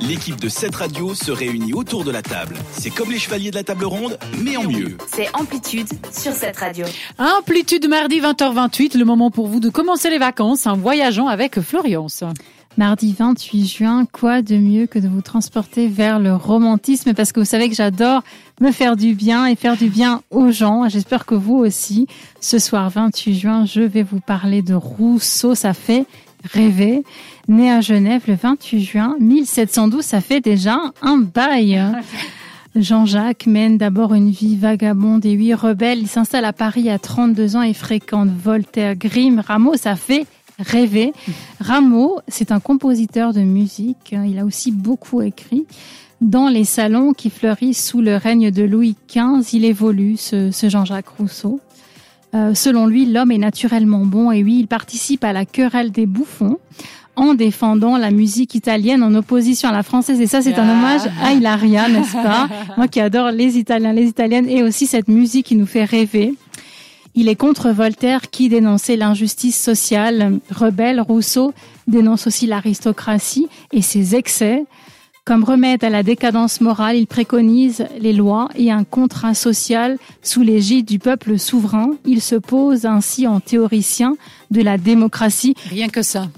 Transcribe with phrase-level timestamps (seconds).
[0.00, 2.56] L'équipe de cette radio se réunit autour de la table.
[2.72, 4.96] C'est comme les chevaliers de la table ronde, mais en mieux.
[5.12, 6.86] C'est Amplitude sur cette radio.
[7.18, 12.22] Amplitude mardi 20h28, le moment pour vous de commencer les vacances en voyageant avec Florence.
[12.76, 17.14] Mardi 28 juin, quoi de mieux que de vous transporter vers le romantisme?
[17.14, 18.22] Parce que vous savez que j'adore
[18.60, 20.86] me faire du bien et faire du bien aux gens.
[20.88, 22.06] J'espère que vous aussi.
[22.40, 25.54] Ce soir 28 juin, je vais vous parler de Rousseau.
[25.54, 26.04] Ça fait
[26.44, 27.02] rêver.
[27.48, 31.80] Né à Genève le 28 juin 1712, ça fait déjà un bail.
[32.76, 36.00] Jean-Jacques mène d'abord une vie vagabonde et huit rebelle.
[36.00, 39.74] Il s'installe à Paris à 32 ans et fréquente Voltaire, Grimm, Rameau.
[39.76, 40.26] Ça fait
[40.58, 41.12] rêver.
[41.60, 44.14] Rameau, c'est un compositeur de musique.
[44.26, 45.66] Il a aussi beaucoup écrit.
[46.20, 51.08] Dans les salons qui fleurissent sous le règne de Louis XV, il évolue, ce, Jean-Jacques
[51.08, 51.60] Rousseau.
[52.36, 56.04] Euh, selon lui, l'homme est naturellement bon et oui, il participe à la querelle des
[56.06, 56.58] bouffons
[57.14, 60.20] en défendant la musique italienne en opposition à la française.
[60.20, 64.06] Et ça, c'est un hommage à Hilaria, n'est-ce pas Moi qui adore les Italiens, les
[64.06, 66.34] Italiennes et aussi cette musique qui nous fait rêver.
[67.14, 70.38] Il est contre Voltaire qui dénonçait l'injustice sociale.
[70.50, 71.54] Rebelle, Rousseau
[71.86, 74.64] dénonce aussi l'aristocratie et ses excès.
[75.26, 80.42] Comme remède à la décadence morale, il préconise les lois et un contrat social sous
[80.42, 81.96] l'égide du peuple souverain.
[82.04, 84.16] Il se pose ainsi en théoricien
[84.52, 85.56] de la démocratie.
[85.68, 86.28] Rien que ça.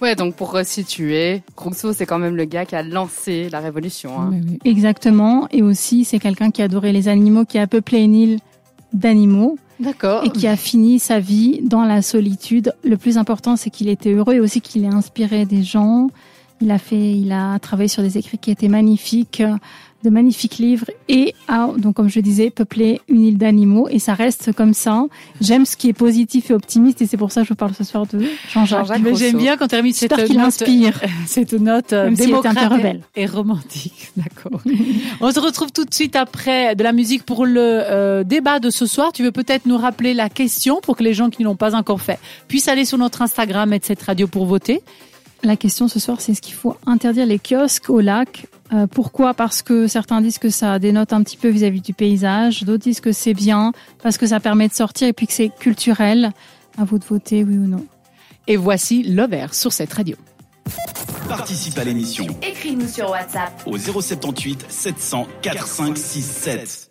[0.00, 4.20] Ouais, donc pour resituer, Rousseau, c'est quand même le gars qui a lancé la révolution.
[4.20, 4.30] Hein.
[4.64, 5.48] Exactement.
[5.50, 8.38] Et aussi, c'est quelqu'un qui adorait les animaux, qui a peuplé une île
[8.92, 9.58] d'animaux.
[9.80, 10.22] D'accord.
[10.24, 12.74] Et qui a fini sa vie dans la solitude.
[12.84, 16.10] Le plus important, c'est qu'il était heureux et aussi qu'il ait inspiré des gens.
[16.60, 19.42] Il a fait, il a travaillé sur des écrits qui étaient magnifiques
[20.02, 24.14] de magnifiques livres et a, donc comme je disais, peuplé une île d'animaux et ça
[24.14, 25.04] reste comme ça.
[25.40, 27.84] J'aime ce qui est positif et optimiste et c'est pour ça que je parle ce
[27.84, 28.88] soir de Jean-Jacques.
[29.02, 31.00] Mais j'aime bien quand tu as mis cette note, inspire.
[31.26, 32.56] cette note Même démocrate
[33.14, 34.12] et romantique.
[34.16, 34.60] D'accord.
[35.20, 38.70] On se retrouve tout de suite après de la musique pour le euh, débat de
[38.70, 39.12] ce soir.
[39.12, 42.00] Tu veux peut-être nous rappeler la question pour que les gens qui n'ont pas encore
[42.00, 42.18] fait
[42.48, 44.82] puissent aller sur notre Instagram et cette radio pour voter.
[45.42, 49.32] La question ce soir, c'est est-ce qu'il faut interdire les kiosques au lac euh, Pourquoi?
[49.32, 53.00] Parce que certains disent que ça dénote un petit peu vis-à-vis du paysage, d'autres disent
[53.00, 56.32] que c'est bien parce que ça permet de sortir et puis que c'est culturel.
[56.78, 57.84] À vous de voter, oui ou non.
[58.46, 60.16] Et voici Lover sur cette radio.
[61.28, 62.26] Participe à l'émission.
[62.42, 66.88] Écris-nous sur WhatsApp au 078 700 4567.